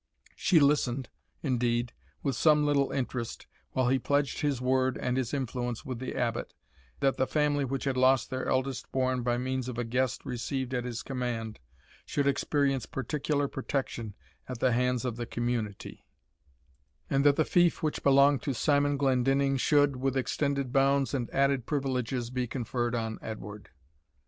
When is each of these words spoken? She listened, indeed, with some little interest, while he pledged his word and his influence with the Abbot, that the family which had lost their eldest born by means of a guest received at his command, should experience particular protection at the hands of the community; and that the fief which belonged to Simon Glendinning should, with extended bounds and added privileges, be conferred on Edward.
She 0.35 0.59
listened, 0.59 1.09
indeed, 1.43 1.93
with 2.23 2.35
some 2.35 2.65
little 2.65 2.89
interest, 2.91 3.45
while 3.73 3.89
he 3.89 3.99
pledged 3.99 4.39
his 4.41 4.59
word 4.59 4.97
and 4.97 5.15
his 5.15 5.31
influence 5.31 5.85
with 5.85 5.99
the 5.99 6.15
Abbot, 6.15 6.55
that 7.01 7.17
the 7.17 7.27
family 7.27 7.65
which 7.65 7.83
had 7.83 7.95
lost 7.95 8.31
their 8.31 8.47
eldest 8.49 8.91
born 8.91 9.21
by 9.21 9.37
means 9.37 9.69
of 9.69 9.77
a 9.77 9.83
guest 9.83 10.25
received 10.25 10.73
at 10.73 10.85
his 10.85 11.03
command, 11.03 11.59
should 12.03 12.25
experience 12.25 12.87
particular 12.87 13.47
protection 13.47 14.15
at 14.49 14.59
the 14.59 14.71
hands 14.71 15.05
of 15.05 15.17
the 15.17 15.27
community; 15.27 16.03
and 17.07 17.23
that 17.23 17.35
the 17.35 17.45
fief 17.45 17.83
which 17.83 18.01
belonged 18.01 18.41
to 18.41 18.55
Simon 18.55 18.97
Glendinning 18.97 19.55
should, 19.57 19.97
with 19.97 20.17
extended 20.17 20.73
bounds 20.73 21.13
and 21.13 21.29
added 21.29 21.67
privileges, 21.67 22.31
be 22.31 22.47
conferred 22.47 22.95
on 22.95 23.19
Edward. 23.21 23.69